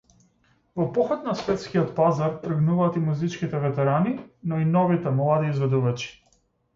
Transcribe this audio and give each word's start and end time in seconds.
Во 0.79 0.85
поход 0.93 1.25
на 1.27 1.33
светскиот 1.41 1.91
пазар 1.99 2.31
тргнуваат 2.45 2.97
и 2.99 3.03
музичките 3.09 3.61
ветерани, 3.65 4.15
но 4.55 4.59
и 4.65 4.65
новите, 4.71 5.13
млади 5.21 5.51
изведувачи. 5.53 6.11